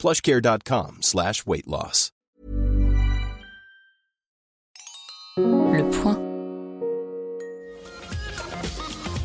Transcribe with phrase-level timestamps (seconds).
[0.00, 2.12] plushcare.com slash weight loss.
[5.36, 6.18] Le point.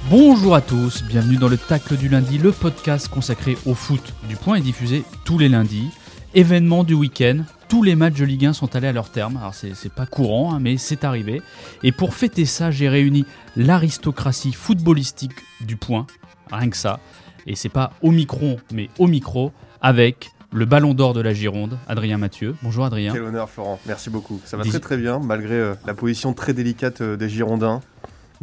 [0.09, 4.13] Bonjour à tous, bienvenue dans le Tacle du lundi, le podcast consacré au foot.
[4.27, 5.91] Du point est diffusé tous les lundis.
[6.33, 9.37] Événement du week-end, tous les matchs de Ligue 1 sont allés à leur terme.
[9.37, 11.41] Alors c'est pas courant, hein, mais c'est arrivé.
[11.83, 16.05] Et pour fêter ça, j'ai réuni l'aristocratie footballistique du point,
[16.51, 16.99] rien que ça.
[17.47, 21.77] Et c'est pas au micro, mais au micro, avec le ballon d'or de la Gironde,
[21.87, 22.55] Adrien Mathieu.
[22.63, 23.11] Bonjour Adrien.
[23.11, 24.39] Quel honneur Florent, merci beaucoup.
[24.45, 27.81] Ça va très très bien, malgré euh, la position très délicate euh, des Girondins.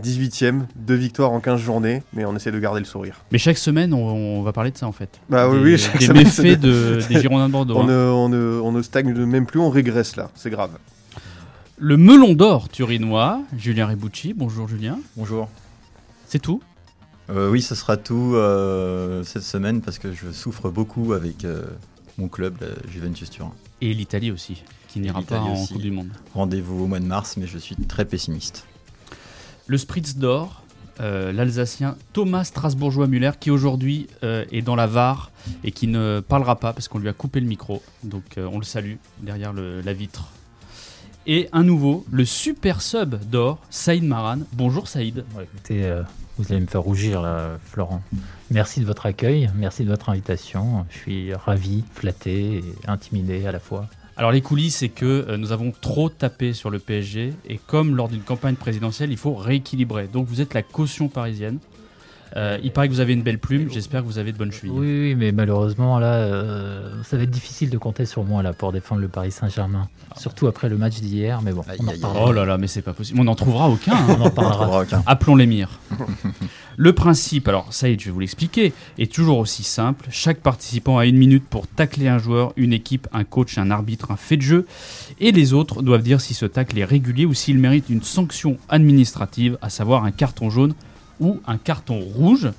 [0.02, 3.16] 18ème, deux victoires en 15 journées, mais on essaie de garder le sourire.
[3.30, 5.20] Mais chaque semaine, on, on va parler de ça en fait.
[5.28, 7.76] Bah oui, des, oui, chaque des semaine, méfaits de- des Girondins de Bordeaux.
[7.76, 7.86] On hein.
[7.86, 10.70] ne, on, ne, on ne stagne même plus, on régresse là, c'est grave.
[11.78, 14.34] Le melon d'or turinois, Julien Rebucci.
[14.34, 14.98] Bonjour Julien.
[15.16, 15.48] Bonjour.
[16.26, 16.62] C'est tout?
[17.30, 21.64] Euh, oui, ce sera tout euh, cette semaine parce que je souffre beaucoup avec euh,
[22.18, 23.52] mon club, la Juventus Turin.
[23.80, 25.72] Et l'Italie aussi, qui n'ira pas en aussi.
[25.74, 26.10] Coupe du Monde.
[26.34, 28.64] Rendez-vous au mois de mars, mais je suis très pessimiste.
[29.66, 30.62] Le Spritz d'or,
[31.00, 35.30] euh, l'Alsacien Thomas Strasbourgeois-Muller, qui aujourd'hui euh, est dans la VAR
[35.64, 37.82] et qui ne parlera pas parce qu'on lui a coupé le micro.
[38.04, 40.26] Donc euh, on le salue derrière le- la vitre.
[41.26, 44.38] Et un nouveau, le super sub d'or, Saïd Maran.
[44.52, 45.24] Bonjour Saïd.
[45.40, 46.02] Écoutez, euh,
[46.38, 48.02] vous allez me faire rougir là, Florent.
[48.50, 50.86] Merci de votre accueil, merci de votre invitation.
[50.90, 53.88] Je suis ravi, flatté et intimidé à la fois.
[54.16, 57.96] Alors les coulisses, c'est que euh, nous avons trop tapé sur le PSG et comme
[57.96, 60.06] lors d'une campagne présidentielle, il faut rééquilibrer.
[60.06, 61.58] Donc vous êtes la caution parisienne.
[62.36, 64.52] Euh, il paraît que vous avez une belle plume, j'espère que vous avez de bonnes
[64.52, 64.70] chevilles.
[64.70, 68.52] Oui, oui, mais malheureusement, là, euh, ça va être difficile de compter sur moi là,
[68.52, 69.88] pour défendre le Paris Saint-Germain.
[70.16, 72.26] Surtout après le match d'hier, mais bon, Aïe, on en.
[72.28, 73.20] Oh là là, mais c'est pas possible.
[73.20, 73.92] On n'en trouvera aucun.
[73.92, 74.06] hein.
[74.18, 74.82] On en parlera.
[74.82, 75.02] aucun.
[75.06, 75.78] Appelons l'émir.
[76.78, 80.06] Le principe, alors ça y est, je vais vous l'expliquer, est toujours aussi simple.
[80.10, 84.10] Chaque participant a une minute pour tacler un joueur, une équipe, un coach, un arbitre,
[84.10, 84.66] un fait de jeu.
[85.20, 88.56] Et les autres doivent dire si ce tacle est régulier ou s'il mérite une sanction
[88.70, 90.72] administrative, à savoir un carton jaune
[91.22, 92.50] ou un carton rouge.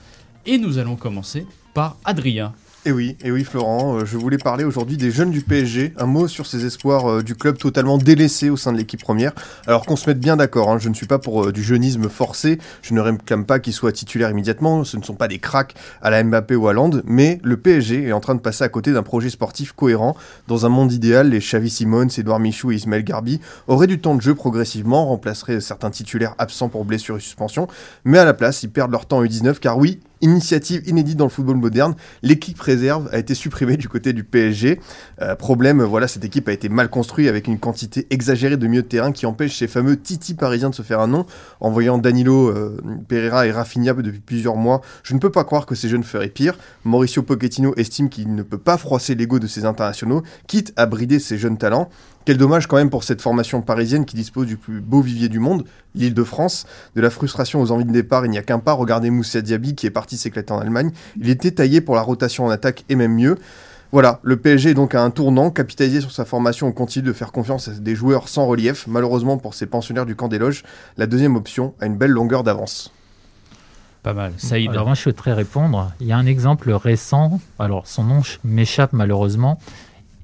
[0.46, 2.54] Et nous allons commencer par Adrien.
[2.86, 6.06] Et oui, et oui Florent, euh, je voulais parler aujourd'hui des jeunes du PSG, un
[6.06, 9.32] mot sur ces espoirs euh, du club totalement délaissé au sein de l'équipe première.
[9.68, 12.10] Alors qu'on se mette bien d'accord, hein, je ne suis pas pour euh, du jeunisme
[12.10, 15.76] forcé, je ne réclame pas qu'ils soient titulaires immédiatement, ce ne sont pas des cracks
[16.02, 18.70] à la Mbappé ou à Land, mais le PSG est en train de passer à
[18.70, 20.18] côté d'un projet sportif cohérent.
[20.50, 24.16] Dans un monde idéal, les Xavi Simons, Edouard Michou et Ismaël Garbi auraient du temps
[24.16, 27.70] de jeu progressivement, remplaceraient certains titulaires absents pour blessure et suspension,
[28.04, 31.26] mais à la place, ils perdent leur temps en U19 car oui, initiative inédite dans
[31.26, 34.80] le football moderne, l'équipe réserve a été supprimée du côté du PSG.
[35.22, 38.84] Euh, problème, voilà, cette équipe a été mal construite avec une quantité exagérée de milieux
[38.84, 41.26] de terrain qui empêche ces fameux Titi parisiens de se faire un nom.
[41.60, 45.66] En voyant Danilo, euh, Pereira et Rafinha depuis plusieurs mois, je ne peux pas croire
[45.66, 46.58] que ces jeunes feraient pire.
[46.86, 51.20] Mauricio Pochettino estime qu'il ne peut pas froisser l'ego de ces internationaux, quitte à brider
[51.20, 51.90] ces jeunes talents.
[52.26, 55.40] Quel dommage quand même pour cette formation parisienne qui dispose du plus beau vivier du
[55.40, 56.66] monde, l'île de France.
[56.96, 58.72] De la frustration aux envies de départ, il n'y a qu'un pas.
[58.74, 60.92] Regardez Moussa Diaby qui est parti s'éclater en Allemagne.
[61.20, 63.38] Il était taillé pour la rotation en attaque et même mieux.
[63.92, 67.14] Voilà, le PSG est donc à un tournant, capitalisé sur sa formation, on continue de
[67.14, 68.88] faire confiance à des joueurs sans relief.
[68.88, 70.64] Malheureusement pour ces pensionnaires du camp des loges,
[70.98, 72.92] la deuxième option a une belle longueur d'avance.
[74.02, 74.34] Pas mal.
[74.38, 74.70] Saïd.
[74.72, 75.92] Alors moi, je souhaiterais répondre.
[76.02, 79.60] Il y a un exemple récent, alors son nom ch- m'échappe malheureusement.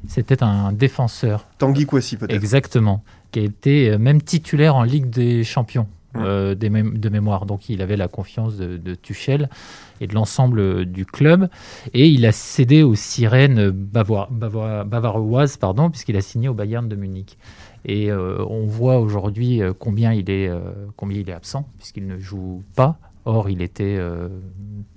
[0.08, 2.34] C'était un défenseur Tanguy Kouassi peut-être.
[2.34, 7.46] Exactement, qui a été euh, même titulaire en Ligue des Champions euh, des de mémoire.
[7.46, 9.50] Donc il avait la confiance de, de Tuchel
[10.02, 11.50] et de l'ensemble euh, du club.
[11.94, 17.38] Et il a cédé aux sirènes bavaroises, pardon, puisqu'il a signé au Bayern de Munich.
[17.86, 20.60] Et euh, on voit aujourd'hui combien, il est, euh,
[20.98, 22.98] combien il est absent, puisqu'il ne joue pas.
[23.26, 24.00] Or, il était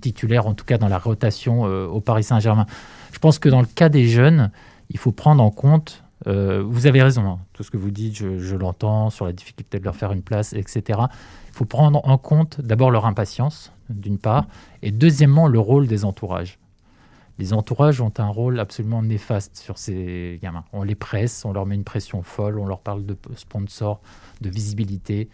[0.01, 2.65] titulaire, en tout cas dans la rotation au Paris Saint-Germain.
[3.11, 4.49] Je pense que dans le cas des jeunes,
[4.93, 7.39] il faut prendre en compte euh, vous avez raison, hein.
[7.53, 10.53] tout ce que vous dites, je, l'entends, sur la difficulté de leur faire une place,
[10.53, 10.99] etc.
[11.49, 14.47] Il faut prendre en compte d'abord leur impatience, d'une part,
[14.81, 16.59] et deuxièmement le rôle des entourages.
[17.39, 20.63] Les entourages ont un rôle absolument néfaste sur ces gamins.
[20.71, 23.99] On les presse, on leur met une pression folle, on leur parle de sponsors,
[24.41, 25.29] de visibilité,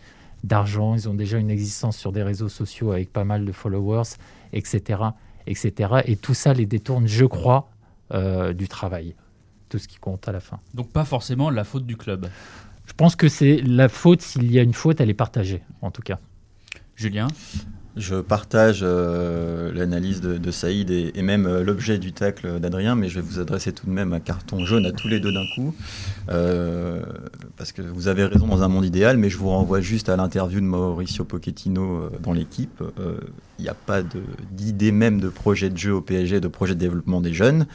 [0.46, 0.96] d'argent.
[0.96, 4.16] Ils ont déjà une existence sur des réseaux sociaux avec pas mal de followers,
[4.54, 5.02] etc.
[5.46, 6.02] etc.
[6.06, 7.70] Et tout ça les détourne, je crois,
[8.14, 9.14] euh, du travail.
[9.70, 10.60] Tout ce qui compte à la fin.
[10.74, 12.28] Donc pas forcément la faute du club.
[12.86, 15.92] Je pense que c'est la faute, s'il y a une faute, elle est partagée, en
[15.92, 16.20] tout cas.
[16.96, 17.28] Julien?
[17.96, 22.96] Je partage euh, l'analyse de, de Saïd et, et même euh, l'objet du tacle d'Adrien,
[22.96, 25.34] mais je vais vous adresser tout de même un carton jaune à tous les deux
[25.34, 25.76] d'un coup.
[26.30, 27.02] Euh,
[27.58, 30.16] parce que vous avez raison dans un monde idéal, mais je vous renvoie juste à
[30.16, 32.82] l'interview de Mauricio Pochettino euh, dans l'équipe.
[33.00, 33.18] Euh,
[33.58, 34.22] Il n'y a pas de-
[34.52, 37.66] d'idée même de projet de jeu au PSG, de projet de développement des jeunes.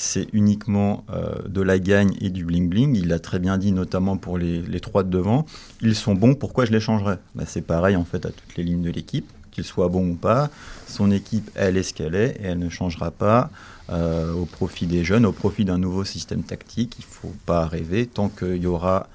[0.00, 2.96] C'est uniquement euh, de la gagne et du bling-bling.
[2.96, 5.44] Il l'a très bien dit, notamment pour les, trois de devant.
[5.82, 7.18] Ils sont bons, pourquoi je les changerais?
[7.34, 10.14] Bah, C'est pareil en fait à toutes les lignes de l'équipe, qu'ils soient bons ou
[10.14, 10.50] pas.
[10.86, 13.50] Son équipe, elle est ce qu'elle est et elle ne changera pas
[13.90, 16.94] euh, au profit des jeunes, au profit d'un nouveau système tactique.
[17.00, 19.08] Il ne faut pas rêver tant qu'il y aura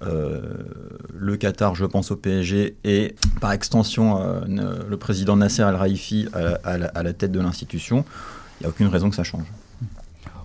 [0.00, 0.40] euh,
[1.14, 7.02] le Qatar, je pense au PSG, et par extension le président Nasser Al-Raifi à, à
[7.02, 8.06] la tête de l'institution.
[8.58, 9.44] Il n'y a aucune raison que ça change.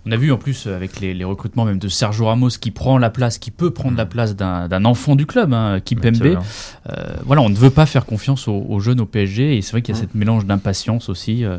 [0.08, 3.00] On a vu en plus avec les, les recrutements même de Sergio Ramos qui prend
[3.00, 6.06] la place, qui peut prendre la place d'un enfant du club, hein, Kipembe.
[6.08, 6.44] Absolument.
[6.92, 9.72] Euh, voilà, on ne veut pas faire confiance aux, aux jeunes au PSG et c'est
[9.72, 10.04] vrai qu'il y a Mm.
[10.04, 11.44] cette mélange d'impatience aussi.
[11.44, 11.58] euh,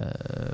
[0.00, 0.04] euh,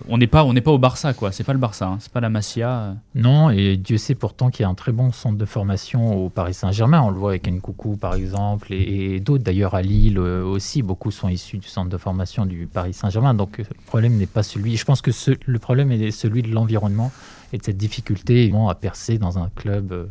[0.09, 1.33] on n'est pas, on n'est pas au Barça quoi.
[1.33, 2.69] C'est pas le Barça, hein, c'est pas la Masia.
[2.71, 2.93] euh.
[3.17, 6.29] Non, et Dieu sait pourtant qu'il y a un très bon centre de formation au
[6.29, 7.00] Paris Saint-Germain.
[7.03, 9.43] On le voit avec Nkoukou, par exemple, et, et d'autres.
[9.43, 13.35] D'ailleurs, à Lille aussi, beaucoup sont issus du centre de formation du Paris Saint-Germain.
[13.35, 14.77] Donc, le problème n'est pas celui.
[14.77, 17.11] Je pense que ce- le problème est celui de l'environnement
[17.52, 20.06] et de cette difficulté évidemment, à percer dans un club euh,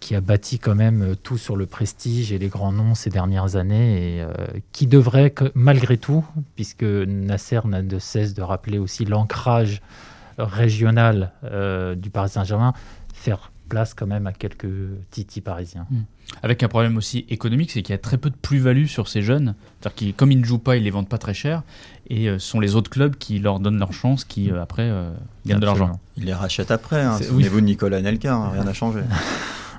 [0.00, 3.10] qui a bâti quand même euh, tout sur le prestige et les grands noms ces
[3.10, 4.32] dernières années et euh,
[4.72, 9.82] qui devrait, malgré tout, puisque Nasser n'a de cesse de rappeler aussi l'ancrage
[10.38, 11.32] régional
[11.96, 12.74] du Paris Saint-Germain,
[13.14, 14.68] faire place quand même à quelques
[15.10, 15.86] titis parisiens.
[16.42, 19.22] Avec un problème aussi économique, c'est qu'il y a très peu de plus-value sur ces
[19.22, 19.54] jeunes.
[19.80, 21.62] C'est-à-dire qu'ils, comme ils ne jouent pas, ils les vendent pas très cher.
[22.08, 24.84] Et euh, ce sont les autres clubs qui leur donnent leur chance, qui euh, après
[24.84, 25.12] euh,
[25.46, 25.84] gagnent de l'argent.
[25.84, 26.00] Absolument.
[26.16, 27.02] Il les rachète après.
[27.02, 27.18] Hein.
[27.20, 29.00] Souvenez-vous de Nicolas Nelka, hein, rien n'a changé.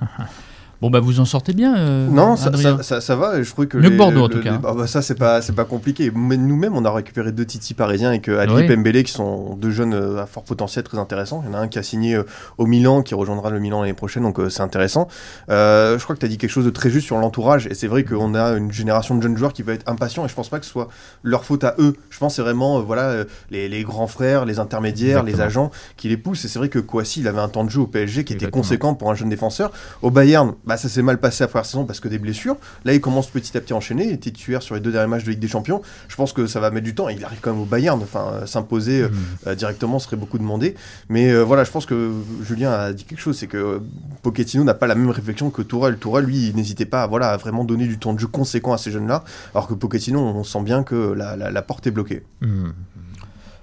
[0.80, 1.76] Bon bah vous en sortez bien.
[1.76, 3.42] euh, Non, ça, ça, ça- ça va.
[3.42, 4.52] Je trouvais que Mieux les- que Bordeaux, en tout cas.
[4.52, 6.12] les- ah bah ça c'est pas c'est pas compliqué.
[6.14, 8.62] Nous-mêmes on a récupéré deux Titi parisiens avec euh, Ali Oui.
[8.62, 11.42] et Pembele qui sont deux jeunes euh, à fort potentiel très intéressants.
[11.44, 12.22] Il y en a un qui a signé euh,
[12.58, 15.08] au Milan qui rejoindra le Milan l'année prochaine donc euh, c'est intéressant.
[15.48, 17.88] Je crois que tu as dit quelque chose de très juste sur l'entourage et c'est
[17.88, 20.48] vrai qu'on a une génération de jeunes joueurs qui va être impatients et je pense
[20.48, 20.86] pas que ce soit
[21.24, 21.94] leur faute à eux.
[22.10, 26.08] Je pense que c'est vraiment voilà les, les grands frères, les intermédiaires, les agents qui
[26.08, 28.22] les poussent et c'est vrai que Kouassi il avait un temps de jeu au PSG
[28.22, 29.72] qui était conséquent pour un jeune défenseur.
[30.02, 32.56] Au Bayern, bah, ça s'est mal passé la première saison parce que des blessures.
[32.84, 34.04] Là, il commence petit à petit à enchaîner.
[34.04, 35.82] Il était titulaire sur les deux derniers matchs de Ligue des Champions.
[36.08, 37.08] Je pense que ça va mettre du temps.
[37.08, 38.00] Il arrive quand même au Bayern.
[38.02, 39.14] Enfin, euh, s'imposer euh, Mm.
[39.48, 40.76] euh, directement serait beaucoup demandé.
[41.08, 42.12] Mais voilà, je pense que
[42.46, 43.36] Julien a dit quelque chose.
[43.38, 43.80] C'est que
[44.22, 45.96] Pochettino n'a pas la même réflexion que Tourelle.
[45.96, 48.72] Tourelle, lui, il n'hésitait pas à, voilà, à vraiment donner du temps de jeu conséquent
[48.74, 49.24] à ces jeunes-là.
[49.54, 52.22] Alors que Pochettino, on sent bien que la, la- la porte est bloquée.
[52.42, 52.68] Mm.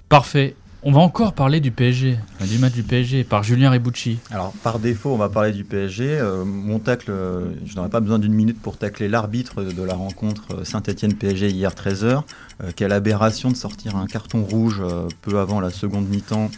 [0.08, 0.54] Parfait.
[0.82, 4.18] On va encore parler du PSG, du match du PSG par Julien Rebucci.
[4.30, 6.06] Alors, par défaut, on va parler du PSG.
[6.06, 9.94] Euh, mon tacle, euh, je n'aurais pas besoin d'une minute pour tacler l'arbitre de la
[9.94, 12.22] rencontre euh, Saint-Etienne-PSG hier 13h.
[12.62, 16.50] Euh, quelle aberration de sortir un carton rouge euh, peu avant la seconde mi-temps,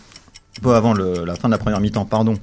[0.61, 2.35] peu avant la fin de la première mi-temps, pardon.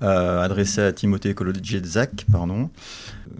[0.00, 2.68] Adressé à Timothée Kolodziejczak, pardon.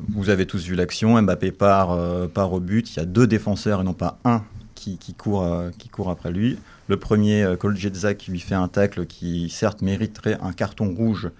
[0.08, 1.20] Vous avez tous vu l'action.
[1.20, 1.94] Mbappé part,
[2.30, 2.90] part au but.
[2.90, 4.42] Il y a deux défenseurs et non pas un
[4.84, 6.58] qui, qui court, euh, qui court après lui.
[6.88, 11.30] Le premier, euh, Kolodziejczak, lui fait un tacle qui, certes, mériterait un carton rouge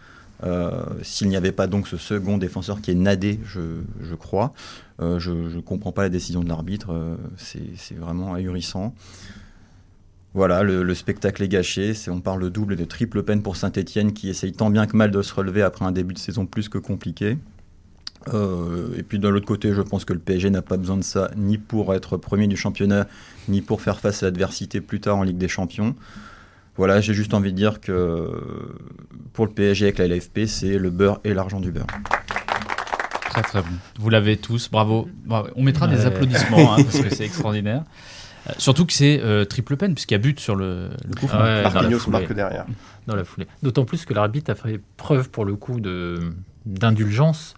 [0.43, 4.53] euh, s'il n'y avait pas donc ce second défenseur qui est nadé, je, crois.
[4.98, 7.17] Je ne comprends pas la décision de l'arbitre.
[7.36, 8.94] c'est vraiment ahurissant.
[10.34, 11.93] Voilà, le, le spectacle est gâché.
[12.08, 14.96] On parle de double et de triple peine pour Saint-Etienne qui essaye tant bien que
[14.96, 17.39] mal de se relever après un début de saison plus que compliqué.
[18.32, 21.04] Euh, et puis de l'autre côté, je pense que le PSG n'a pas besoin de
[21.04, 23.06] ça, ni pour être premier du championnat,
[23.48, 25.94] ni pour faire face à l'adversité plus tard en Ligue des Champions.
[26.76, 28.31] Voilà, j'ai juste envie de dire que
[29.32, 31.86] pour le PSG avec la LFP, c'est le beurre et l'argent du beurre.
[33.31, 33.69] Très très bon.
[33.98, 35.08] Vous l'avez tous, bravo.
[35.24, 35.48] Bravo.
[35.56, 37.84] On mettra des applaudissements hein, parce que c'est extraordinaire.
[38.48, 41.26] Euh, surtout que c'est euh, triple peine puisqu'il y a but sur le, le coup.
[41.26, 41.43] franc.
[41.43, 42.66] Ouais, Marquinhos marque derrière.
[43.06, 43.46] dans la foulée.
[43.62, 46.32] D'autant plus que l'arbitre a fait preuve pour le coup de
[46.66, 47.54] d'indulgence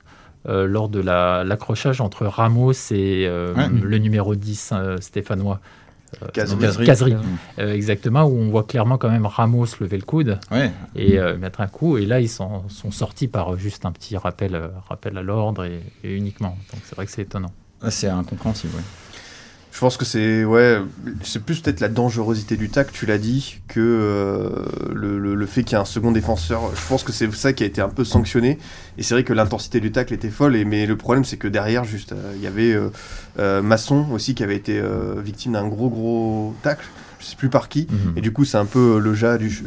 [0.49, 3.69] euh, lors de la- l'accrochage entre Ramos et euh, Ouais.
[3.69, 5.61] le numéro 10 euh, stéphanois.
[6.33, 7.15] Casery.
[7.15, 7.21] Mm.
[7.59, 11.37] Euh, exactement, où on voit clairement quand même Ramos lever le coude Ouais, et euh,
[11.37, 11.99] mettre un coup.
[11.99, 15.81] Et là, ils sont, sont sortis par juste un petit rappel, rappel à l'ordre et,
[16.05, 16.57] et uniquement.
[16.73, 17.51] Donc c'est vrai que c'est étonnant.
[17.83, 18.75] Ah, c'est incompréhensible.
[18.77, 18.83] ouais.
[19.77, 20.81] Je pense que c'est ouais,
[21.23, 24.49] c'est plus peut-être la dangerosité du tac, tu l'as dit, que euh,
[24.91, 26.63] le, le- le fait qu'il y ait un second défenseur.
[26.75, 28.59] Je pense que c'est ça qui a été un peu sanctionné.
[28.97, 30.57] Et c'est vrai que l'intensité du tacle était folle.
[30.57, 32.75] Et, mais le problème, c'est que derrière, juste, euh, il y avait
[33.39, 34.81] euh, Masson aussi qui avait été
[35.23, 36.87] victime d'un gros gros tacle.
[37.21, 37.87] Je sais plus par qui.
[37.91, 38.15] Mhm.
[38.17, 39.63] Et du coup, c'est un peu le jeu du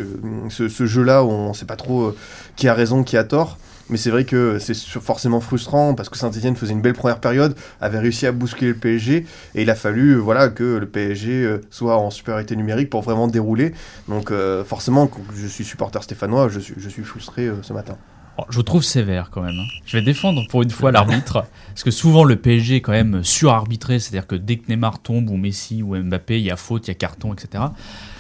[0.50, 2.16] ce, ce jeu-là où on sait pas trop
[2.56, 3.60] qui a raison, qui a tort.
[3.90, 7.56] Mais c'est vrai que c'est forcément frustrant parce que Saint-Etienne faisait une belle première période,
[7.82, 11.32] avait réussi à bousculer le PSG et il a fallu euh, voilà que le PSG
[11.44, 13.74] euh, soit en supériorité numérique pour vraiment dérouler.
[14.08, 17.98] Donc euh, forcément, je suis supporter stéphanois, je suis, je suis frustré ce matin.
[18.38, 19.58] Oh, Je trouve sévère quand même.
[19.60, 19.66] hein.
[19.86, 21.44] Je vais défendre pour une fois l'arbitre.
[21.70, 24.00] Parce que souvent le PSG est quand même surarbitré.
[24.00, 26.92] C'est-à-dire que dès que Neymar tombe ou Messi ou Mbappé, il y a faute, il
[26.92, 27.64] y a carton, etc.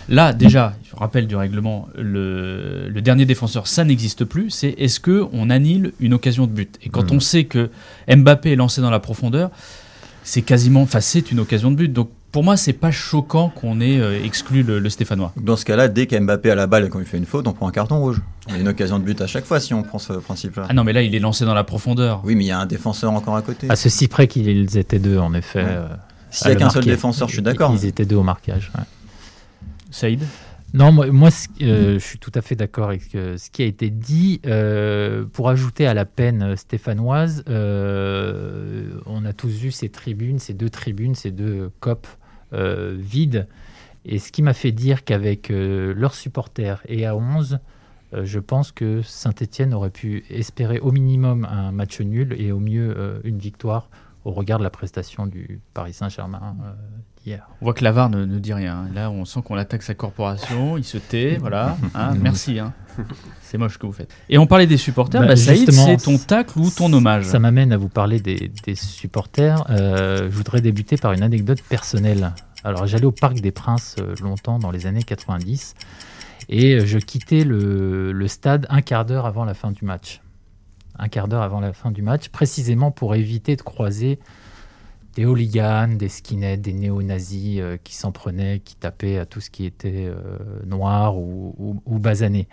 [0.09, 4.49] Là, déjà, je rappelle du règlement, le, le dernier défenseur, ça n'existe plus.
[4.49, 6.77] C'est est-ce que on annule une occasion de but?
[6.83, 7.17] Et quand Mhm.
[7.17, 7.69] on sait que
[8.13, 9.51] Mbappé est lancé dans la profondeur,
[10.23, 11.93] c'est quasiment, enfin, c'est une occasion de but.
[11.93, 15.31] Donc pour moi, c'est pas choquant qu'on ait euh, exclu le, le Stéphanois.
[15.41, 17.53] Dans ce cas-là, dès qu'Mbappé a la balle et qu'on lui fait une faute, on
[17.53, 18.21] prend un carton rouge.
[18.47, 20.65] Il y a une occasion de but à chaque fois si on prend ce principe-là.
[20.69, 22.21] Ah non, mais là, il est lancé dans la profondeur.
[22.23, 23.67] Oui, mais il y a un défenseur encore à côté.
[23.69, 25.63] À ceci près qu'ils étaient deux, en effet.
[25.63, 25.69] Ouais.
[25.69, 25.87] euh,
[26.29, 27.73] S'il à n'y a qu'un seul défenseur, je suis d'accord.
[27.73, 28.71] Ils étaient deux au marquage.
[28.77, 28.83] ouais.
[29.91, 30.23] Saïd
[30.73, 31.29] Non, moi,
[31.61, 34.41] euh, je suis tout à fait d'accord avec euh, ce qui a été dit.
[34.45, 40.69] Euh, pour ajouter à la peine stéphanoise, on a tous vu ces tribunes, ces deux
[40.69, 42.07] tribunes, ces deux copes
[42.51, 43.47] vides.
[44.05, 47.59] Et ce qui m'a fait dire qu'avec leurs supporters et à 11,
[48.13, 52.59] euh, je pense que Saint-Etienne aurait pu espérer au minimum un match nul et au
[52.59, 53.89] mieux une victoire
[54.29, 56.71] au regard de la prestation du Paris Saint-Germain euh,
[57.23, 57.47] d'hier.
[57.61, 58.87] On voit que Lavar ne, ne dit rien.
[58.93, 60.77] Là, on sent qu'on attaque sa corporation.
[60.77, 61.37] Il se tait.
[61.41, 61.77] Voilà.
[61.95, 62.59] Hein, merci.
[62.59, 62.73] hein.
[63.41, 64.11] C'est moche ce que vous faites.
[64.29, 65.21] Et on parlait des supporters.
[65.21, 67.25] Bah, Bah, Saïd, c'est ton tacle ou ton hommage?
[67.25, 69.63] Ça m'amène à vous parler des, des supporters.
[69.69, 72.33] Euh, je voudrais débuter par une anecdote personnelle.
[72.63, 75.75] Alors, j'allais au Parc des Princes euh, longtemps dans les années 90
[76.49, 80.21] et je quittais le, le stade un quart d'heure avant la fin du match.
[80.99, 84.19] Un quart d'heure avant la fin du match, précisément pour éviter de croiser
[85.15, 89.49] des hooligans, des skinheads, des néo-nazis euh, qui s'en prenaient, qui tapaient à tout ce
[89.49, 92.47] qui était euh, noir ou, basané.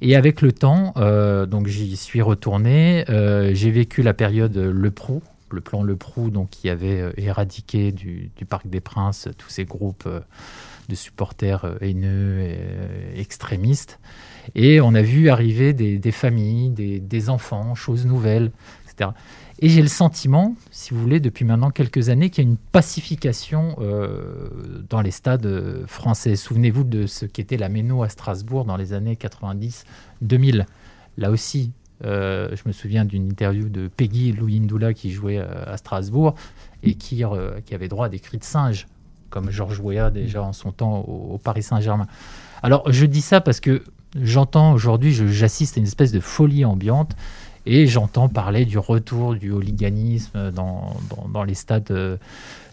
[0.00, 3.04] Et avec le temps, euh, donc j'y suis retourné.
[3.08, 8.30] j'ai vécu la période Le Prou, le plan Le Prou, donc qui avait éradiqué du,
[8.36, 10.08] du Parc des Princes tous ces groupes
[10.88, 13.98] de supporters haineux et extrémistes.
[14.54, 18.50] Et on a vu arriver des, familles, des, enfants, choses nouvelles,
[18.84, 19.10] etc.
[19.60, 22.56] Et j'ai le sentiment, si vous voulez, depuis maintenant quelques années, qu'il y a une
[22.56, 24.48] pacification euh,
[24.88, 26.36] dans les stades français.
[26.36, 30.64] Souvenez-vous de ce qu'était la Méno à Strasbourg dans les années 90-2000.
[31.16, 31.72] Là aussi,
[32.04, 36.34] euh, je me souviens d'une interview de Peggy Louis Ndoula qui jouait euh, à Strasbourg
[36.82, 38.86] et qui, avait droit à des cris de singe,
[39.30, 42.06] comme Georges Weah déjà en son temps au Paris Saint-Germain.
[42.62, 43.82] Alors je dis ça parce que
[44.22, 47.16] j'entends aujourd'hui, j'assiste à une espèce de folie ambiante
[47.66, 50.96] et j'entends parler du retour du hooliganisme dans,
[51.32, 52.16] dans- les stades euh,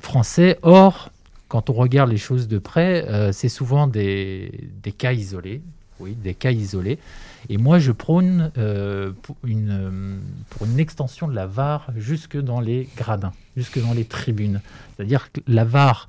[0.01, 0.57] français.
[0.61, 1.11] Or,
[1.47, 5.61] quand on regarde les choses de près, euh, c'est souvent des, des cas isolés.
[5.99, 6.99] Oui, des cas isolés.
[7.47, 9.11] Et moi, je prône euh,
[9.45, 14.59] une, pour une extension de la VAR jusque dans les gradins, jusque dans les tribunes.
[14.95, 16.07] C'est-à-dire que la VAR,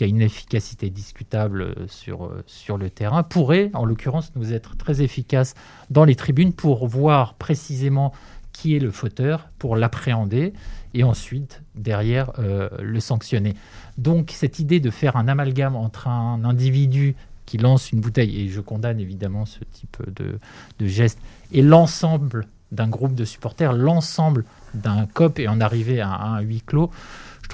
[0.00, 4.54] qui a une efficacité discutable euh, sur, euh, sur le terrain, pourrait, en l'occurrence, nous
[4.54, 5.54] être très efficace
[5.90, 8.14] dans les tribunes pour voir précisément
[8.54, 10.54] qui est le fauteur, pour l'appréhender
[10.94, 13.56] et ensuite, derrière, euh, le sanctionner.
[13.98, 17.14] Donc, cette idée de faire un amalgame entre un individu
[17.44, 20.38] qui lance une bouteille, et je condamne évidemment ce type de,
[20.78, 21.18] de geste,
[21.52, 26.62] et l'ensemble d'un groupe de supporters, l'ensemble d'un COP et en arriver à, un huis
[26.64, 26.90] clos,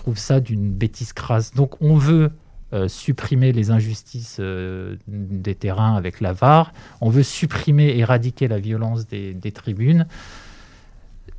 [0.06, 1.52] trouve ça d'une bêtise crasse.
[1.52, 2.30] Donc on veut
[2.72, 8.60] euh, supprimer les injustices euh, des terrains avec la VAR, on veut supprimer, éradiquer la
[8.60, 10.06] violence des, tribunes.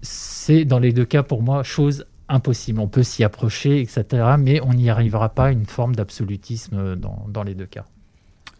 [0.02, 2.82] C'est dans les deux cas pour moi chose impossible.
[2.82, 4.36] On peut s'y approcher, etc.
[4.38, 7.86] Mais on n'y arrivera pas à une forme d'absolutisme dans, dans les deux cas.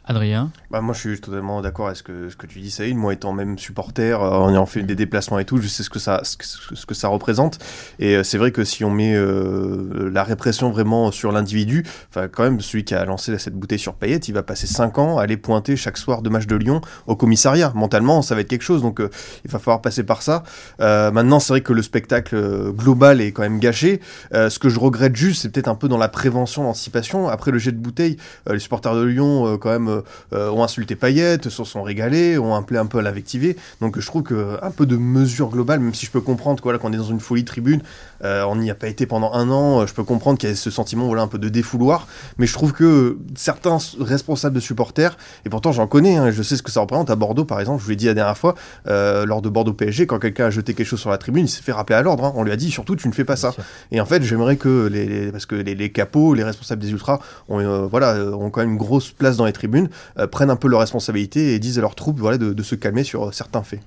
[0.08, 2.96] Adrien Bah moi je suis totalement d'accord avec ce que, ce que tu dis Saïd,
[2.96, 5.90] moi étant même supporter, euh, en ayant fait des déplacements et tout, je sais ce
[5.90, 6.38] que ça, ce
[6.86, 7.60] que, ça représente.
[8.00, 12.44] Et euh, c'est vrai que si on met euh, la répression vraiment sur l'individu, quand
[12.44, 15.24] même celui qui a lancé cette bouteille sur Payet, il va passer 5 ans à
[15.24, 17.74] aller pointer chaque soir de match de Lyon au commissariat.
[17.76, 19.02] Mentalement ça va être quelque chose, donc
[19.44, 20.44] il va falloir passer par ça.
[20.80, 24.00] Maintenant c'est vrai que le spectacle global est quand même gâché.
[24.32, 27.28] Ce que je regrette juste c'est peut-être un peu dans la prévention, l'anticipation.
[27.28, 28.18] Après le jet de bouteille,
[28.50, 30.02] les supporters de Lyon quand même euh,
[30.34, 33.58] euh, ont insulté Payet, se sont régalés, ont appelé un peu à l'invectiver.
[33.82, 36.94] Donc je trouve que un peu de mesure globale, même si je peux comprendre qu'on
[36.94, 37.82] est dans une folie tribune,
[38.24, 40.72] on n'y a pas été pendant un an, je peux comprendre qu'il y a ce
[40.72, 45.50] sentiment voilà, un peu de défouloir, mais je trouve que certains responsables de supporters, et
[45.50, 47.86] pourtant j'en connais, hein, je sais ce que ça représente à Bordeaux par exemple, je
[47.86, 50.88] vous l'ai dit la dernière fois, lors de Bordeaux PSG, quand quelqu'un a jeté quelque
[50.88, 52.34] chose sur la tribune, il s'est fait rappeler à l'ordre, hein.
[52.36, 53.54] on lui a dit surtout tu ne fais pas ça.
[53.92, 57.88] Et en fait j'aimerais que les, parce que les, capots, les responsables des ultras ont,
[57.88, 59.87] voilà, ont quand même une grosse place dans les tribunes,
[60.18, 63.04] euh, prennent un peu leurs responsabilités et disent à leurs troupes voilà, de, se calmer
[63.04, 63.82] sur certains faits.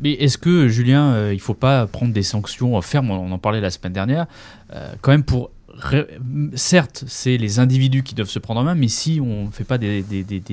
[0.00, 3.38] Mais est-ce que, Julien, il euh, il faut pas prendre des sanctions fermes On en
[3.38, 4.26] parlait la semaine dernière,
[4.72, 5.50] euh, quand même pour
[6.54, 9.62] certes, c'est les individus qui doivent se prendre en main, mais si on ne fait
[9.62, 10.02] pas des,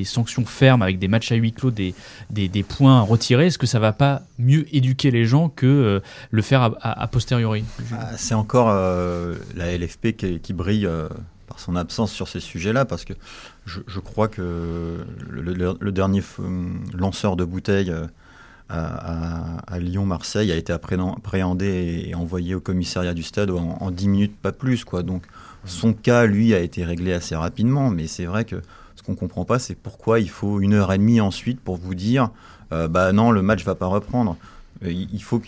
[0.03, 1.93] sanctions fermes avec des matchs à huis clos, des,
[2.67, 7.07] points retirés, est-ce que ça va pas mieux éduquer les gens que le faire a,
[7.07, 10.89] posteriori ah, C'est encore la LFP qui, brille
[11.59, 13.13] son absence sur ces sujets-là, parce que
[13.65, 16.21] je, crois que le, dernier
[16.93, 18.07] lanceur de bouteilles euh,
[18.69, 24.35] à, Lyon-Marseille a été appréhendé et envoyé au commissariat du stade en, en 10 minutes,
[24.37, 24.85] pas plus.
[25.03, 25.23] Donc
[25.65, 28.61] son cas, lui, a été réglé assez rapidement, mais c'est vrai que
[28.95, 31.77] ce qu'on ne comprend pas, c'est pourquoi il faut une heure et demie ensuite pour
[31.77, 32.29] vous dire
[32.71, 34.37] euh, bah non, le match va pas reprendre.
[34.83, 35.41] Euh, il faut,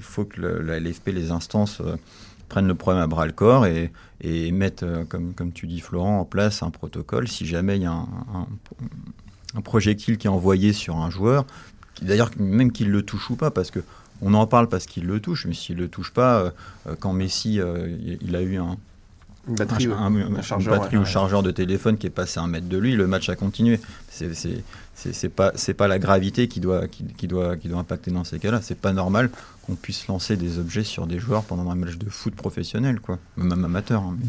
[0.00, 1.80] faut que la LFP, les instances
[2.48, 5.80] prennent le problème à bras le corps et, et mettent, euh, comme, comme tu dis
[5.80, 8.06] Florent, en place un protocole si jamais il y a un,
[9.54, 11.46] un, projectile qui est envoyé sur un joueur,
[12.02, 13.80] d'ailleurs même qu'il le touche ou pas, parce que
[14.22, 16.50] on en parle parce qu'il le touche, mais s'il le touche pas, euh,
[16.86, 17.60] euh, quand Messi
[18.20, 18.76] il a eu un,
[19.48, 22.68] une batterie, un, chargeur, batterie ou chargeur de téléphone qui est passé à un mètre
[22.68, 23.80] de lui, le match a continué.
[24.08, 28.38] C'est pas pas la gravité qui doit qui, qui, doit qui doit impacter dans ces
[28.38, 28.60] cas-là.
[28.62, 29.30] C'est pas normal
[29.66, 33.18] qu'on puisse lancer des objets sur des joueurs pendant un match de foot professionnel, quoi,
[33.36, 34.02] même amateur.
[34.02, 34.28] Hein, mais,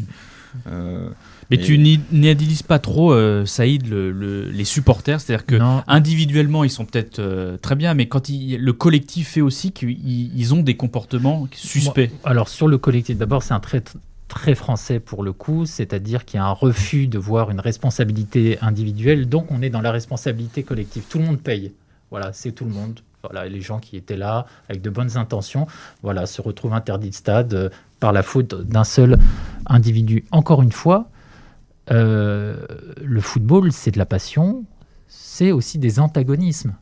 [0.66, 1.08] euh,
[1.50, 5.20] mais tu n'idéalises pas trop, euh, Saïd, le, les supporters.
[5.20, 9.72] C'est-à-dire que individuellement, ils sont peut-être euh, très bien, mais quand le collectif fait aussi
[9.72, 12.10] qu'ils ont des comportements suspects.
[12.24, 13.82] alors sur le collectif, d'abord, c'est un très
[14.28, 18.58] très français pour le coup, c'est-à-dire qu'il y a un refus de voir une responsabilité
[18.60, 21.04] individuelle, donc on est dans la responsabilité collective.
[21.08, 21.72] Tout le monde paye.
[22.10, 23.00] Voilà, c'est tout le monde.
[23.22, 25.66] Voilà, les gens qui étaient là avec de bonnes intentions,
[26.02, 27.68] voilà, se retrouvent interdits de stade euh,
[28.00, 29.18] par la faute d'un seul
[29.66, 30.24] individu.
[30.30, 31.08] Encore une fois,
[31.90, 32.56] euh,
[33.02, 34.64] le football, c'est de la passion,
[35.08, 36.74] c'est aussi des antagonismes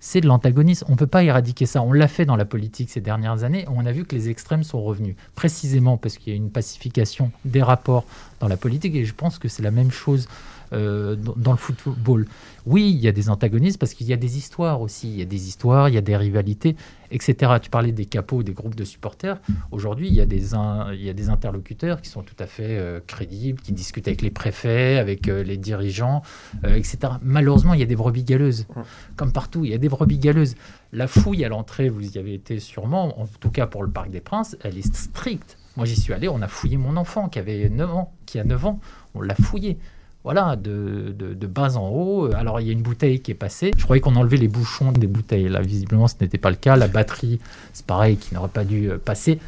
[0.00, 0.86] c'est de l'antagonisme.
[0.88, 1.82] On ne peut pas éradiquer ça.
[1.82, 3.66] On l'a fait dans la politique ces dernières années.
[3.68, 7.30] On a vu que les extrêmes sont revenus, précisément parce qu'il y a une pacification
[7.44, 8.04] des rapports
[8.40, 8.94] dans la politique.
[8.94, 10.26] Et je pense que c'est la même chose
[10.72, 12.26] euh, dans le football.
[12.64, 15.08] Oui, il y a des antagonismes parce qu'il y a des histoires aussi.
[15.08, 16.76] Il y a des histoires, il y a des rivalités,
[17.10, 17.54] etc.
[17.60, 19.40] Tu parlais des capots, des groupes de supporters.
[19.72, 22.78] Aujourd'hui, il, y a des il y a des interlocuteurs qui sont tout à fait
[22.78, 26.22] euh, crédibles, qui discutent avec les préfets, avec euh, les dirigeants,
[26.64, 26.98] etc.
[27.22, 28.66] Malheureusement, il y a des brebis galeuses.
[29.16, 30.54] Comme partout, il y a des brebis galeuses.
[30.92, 34.10] La fouille à l'entrée, vous y avez été sûrement, en tout cas pour le Parc
[34.10, 35.56] des Princes, elle est stricte.
[35.76, 38.44] Moi, j'y suis allé, on a fouillé mon enfant qui avait 9 ans, qui a
[38.44, 38.80] 9 ans,
[39.14, 39.78] on l'a fouillé
[40.22, 42.30] voilà, de, de, bas en haut.
[42.34, 43.70] Alors il y a une bouteille qui est passée.
[43.78, 45.48] Je croyais qu'on enlevait les bouchons des bouteilles.
[45.48, 46.76] Là, visiblement, ce n'était pas le cas.
[46.76, 47.40] La batterie,
[47.72, 49.38] c'est pareil, qui n'aurait pas dû euh, passer.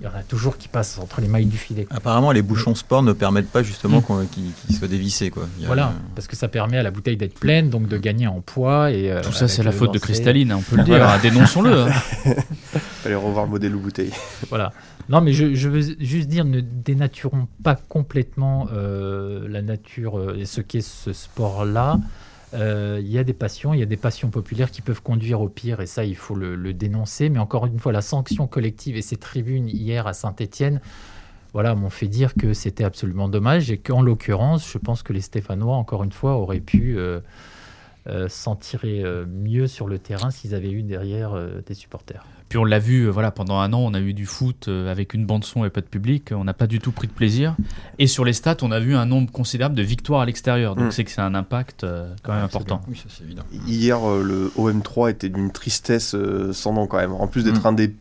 [0.00, 1.86] Il y en a toujours qui passent entre les mailles du filet.
[1.90, 4.26] Apparemment, les bouchons sport ne permettent pas justement mm.
[4.66, 5.30] qu'ils soient dévissés.
[5.30, 5.48] Quoi.
[5.66, 8.90] voilà, parce que ça permet à la bouteille d'être pleine, donc de gagner en poids.
[8.90, 11.08] Et, euh, Tout ça, c'est la faute de Cristalline, on peut le dire.
[11.22, 11.84] Dénonçons-le.
[11.84, 11.92] Hein.
[13.02, 14.12] Fallait revoir le modèle ou bouteille.
[14.48, 14.72] Voilà.
[15.08, 20.44] Non, mais je, veux juste dire, ne dénaturons pas complètement euh, la nature euh, et
[20.44, 21.98] ce qu'est ce sport-là.
[22.54, 25.40] Euh, il y a des passions, il y a des passions populaires qui peuvent conduire
[25.40, 27.30] au pire, et ça, il faut le, dénoncer.
[27.30, 30.80] Mais encore une fois, la sanction collective et ces tribunes hier à Saint-Étienne,
[31.52, 35.22] voilà, m'ont fait dire que c'était absolument dommage et qu'en l'occurrence, je pense que les
[35.22, 36.98] Stéphanois, encore une fois, auraient pu
[38.28, 41.34] s'en tirer mieux sur le terrain s'ils avaient eu derrière
[41.66, 42.24] des supporters.
[42.48, 44.90] Puis on l'a vu, euh, voilà, pendant un an, on a eu du foot euh,
[44.90, 46.30] avec une bande son et pas de public.
[46.32, 47.56] On n'a pas du tout pris de plaisir.
[47.98, 50.74] Et sur les stats, on a vu un nombre considérable de victoires à l'extérieur.
[50.74, 50.90] Donc mm.
[50.92, 52.80] c'est que c'est un impact euh, quand même important.
[52.88, 53.42] Oui, ça, évident.
[53.66, 56.16] Hier, le OM3 était d'une tristesse
[56.52, 57.12] sans nom quand même.
[57.12, 57.66] En plus d'être mm.
[57.66, 57.94] un des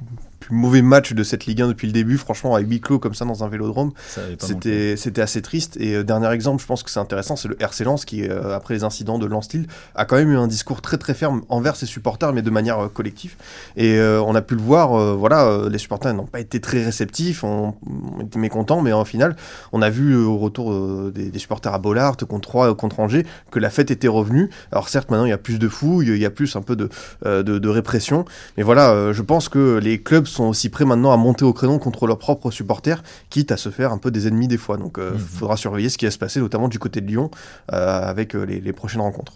[0.51, 2.17] mauvais match de cette Ligue 1 depuis le début.
[2.17, 3.91] Franchement, avec huis clos comme ça dans un vélodrome,
[4.39, 5.77] c'était c'était assez triste.
[5.79, 8.55] Et euh, dernier exemple, je pense que c'est intéressant, c'est le RC Lens qui, euh,
[8.55, 11.75] après les incidents de Lens-Lille, a quand même eu un discours très très ferme envers
[11.75, 13.35] ses supporters, mais de manière euh, collective.
[13.75, 17.73] Et on a pu le voir, voilà, les supporters n'ont pas été très réceptifs, on,
[18.21, 19.35] était mécontents, mais en final,
[19.71, 23.69] on a vu au retour des, supporters à Bollard contre 3 contre Angers que la
[23.69, 24.49] fête était revenue.
[24.71, 26.75] Alors certes, maintenant il y a plus de fouilles, il y a plus un peu
[26.75, 26.89] de,
[27.25, 28.25] de, de répression,
[28.57, 31.79] mais voilà, je pense que les clubs sont aussi prêts maintenant à monter au créneau
[31.79, 34.77] contre leurs propres supporters, quitte à se faire un peu des ennemis des fois.
[34.77, 35.17] Donc il Mhm.
[35.19, 37.31] faudra surveiller ce qui va se passer, notamment du côté de Lyon,
[37.73, 39.33] euh, avec euh, les, les prochaines rencontres.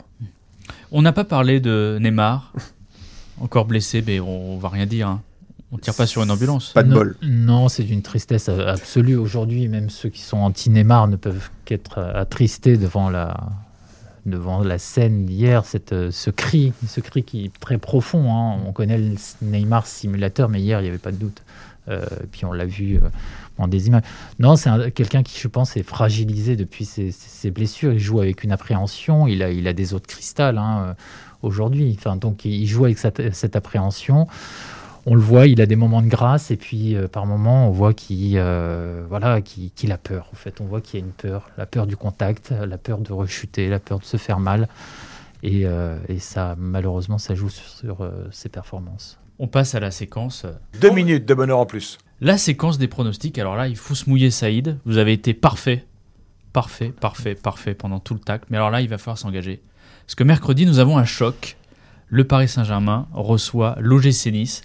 [0.92, 2.54] On n'a pas parlé de Neymar,
[3.42, 5.08] encore blessé, mais on va rien dire.
[5.08, 5.22] hein.
[5.74, 6.74] On tire pas sur une ambulance.
[6.74, 7.16] Pas de non, bol.
[7.22, 9.16] Non, c'est une tristesse absolue.
[9.16, 13.38] Aujourd'hui, même ceux qui sont anti-Neymar ne peuvent qu'être attristés devant la,
[14.26, 18.32] devant la scène d'hier, euh, ce cri, ce cri qui est très profond.
[18.34, 18.60] hein.
[18.66, 21.42] On connaît le Neymar simulateur, mais hier, il n'y avait pas de doute.
[21.90, 23.10] Euh, puis on l'a vu euh,
[23.58, 24.04] en des images.
[24.40, 27.12] Non, c'est un- quelqu'un qui, je pense, est fragilisé depuis ses,
[27.52, 27.94] blessures.
[27.94, 29.28] Il joue avec une appréhension.
[29.28, 30.96] Il a, il a des os de cristal hein,
[31.42, 31.96] aujourd'hui.
[31.98, 34.28] Enfin, donc, il joue avec cette appréhension
[35.06, 37.72] on le voit, il a des moments de grâce et puis euh, par moments on
[37.72, 40.30] voit qu'il euh, voilà, qu'il qu'il a peur.
[40.32, 43.00] En fait, on voit qu'il y a une peur, la peur du contact, la peur
[43.00, 44.68] de rechuter, la peur de se faire mal.
[45.44, 49.18] Et, euh, et ça, malheureusement, ça joue sur, sur, euh, ses performances.
[49.40, 50.46] On passe à la séquence.
[50.80, 51.98] Deux minutes de bonheur en plus.
[52.20, 53.40] La séquence des pronostics.
[53.40, 54.78] Alors là, il faut se mouiller, Saïd.
[54.86, 55.86] Vous avez été parfait.
[56.54, 58.44] Parfait, parfait, parfait pendant tout le tac.
[58.50, 59.62] Mais alors là, il va falloir s'engager.
[60.06, 61.58] Parce que mercredi, nous avons un choc.
[62.08, 64.62] Le Paris Saint-Germain reçoit l'OGC Nice.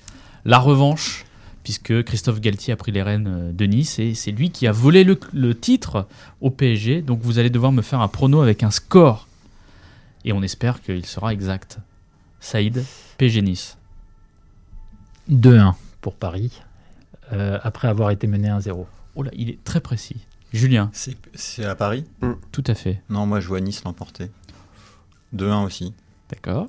[0.47, 1.25] La revanche,
[1.65, 4.73] puisque Christophe Galtier a pris les rênes euh, de Nice et c'est lui qui a
[4.73, 6.07] volé le, le titre
[6.41, 7.03] au PSG.
[7.03, 9.27] Donc vous allez devoir me faire un prono avec un score.
[10.25, 11.79] Et on espère qu'il sera exact.
[12.39, 12.85] Saïd,
[13.19, 13.77] PSG Nice.
[15.29, 16.63] 2-1 pour Paris,
[17.33, 18.87] euh, après avoir été mené 1-0.
[19.17, 20.19] Oh là, il est très précis.
[20.53, 22.05] Julien, C'est c'est à Paris?
[22.53, 23.03] Tout à fait.
[23.11, 24.31] Non, moi je vois Nice l'emporter.
[25.35, 25.93] 2-1 aussi.
[26.31, 26.69] D'accord.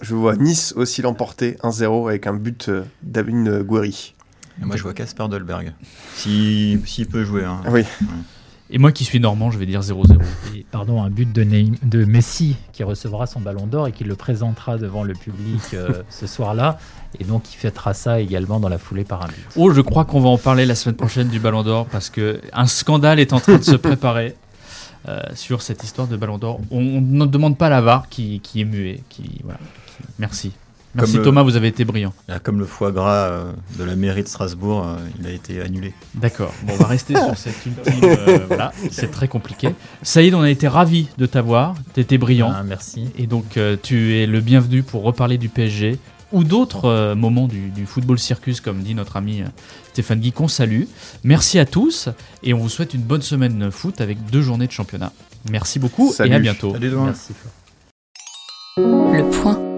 [0.00, 4.14] Je vois Nice aussi l'emporter 1-0 avec un but euh, d'Amine Gouiri.
[4.60, 5.72] Et moi je vois Casper Dolberg.
[6.14, 7.44] S'il s'il peut jouer.
[7.44, 7.60] hein.
[7.70, 7.82] Oui.
[8.68, 10.16] Et moi qui suis normand, je vais dire 0-0.
[10.56, 14.02] Et, pardon, un but de, Neym- de Messi qui recevra son ballon d'or et qui
[14.02, 16.78] le présentera devant le public euh, ce soir-là.
[17.20, 19.46] Et donc il fêtera ça également dans la foulée par un but.
[19.56, 22.40] Oh, je crois qu'on va en parler la semaine prochaine du Ballon d'Or parce que
[22.52, 24.34] un scandale est en train de se préparer
[25.08, 26.60] euh, sur cette histoire de Ballon d'Or.
[26.72, 29.00] On on ne demande pas la VAR qui, qui est muet.
[29.08, 29.60] Qui, voilà,
[30.18, 30.52] Merci.
[30.94, 32.14] Merci Comme le- Thomas, vous avez été brillant.
[32.26, 35.60] Là, comme le foie gras euh, de la mairie de Strasbourg, euh, il a été
[35.60, 35.92] annulé.
[36.14, 36.54] D'accord.
[36.62, 37.92] Bon, on va rester sur cette ultime.
[38.04, 39.74] euh, voilà, c'est très compliqué.
[40.02, 41.74] Saïd, on a été ravis de t'avoir.
[41.92, 42.50] T'étais brillant.
[42.54, 43.10] Ah, merci.
[43.18, 45.98] Et donc, euh, tu es le bienvenu pour reparler du PSG
[46.32, 49.42] ou d'autres euh, moments du, du football circus, comme dit notre ami
[49.92, 50.84] Stéphane Guy, qu'on salue.
[51.24, 52.08] Merci à tous
[52.42, 55.12] et on vous souhaite une bonne semaine foot avec deux journées de championnat.
[55.50, 56.32] Merci beaucoup et Salut.
[56.34, 56.72] à bientôt.
[56.72, 57.04] Salut demain.
[57.04, 57.34] Merci.
[59.32, 59.75] Florent.